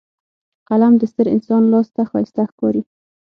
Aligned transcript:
قلم 0.69 0.93
د 0.97 1.03
ستر 1.11 1.27
انسان 1.35 1.63
لاس 1.71 1.87
کې 1.95 2.03
ښایسته 2.09 2.41
ښکاري 2.49 2.81